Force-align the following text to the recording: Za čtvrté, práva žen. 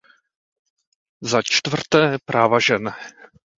Za 1.23 1.41
čtvrté, 1.45 2.17
práva 2.25 2.57
žen. 2.59 2.89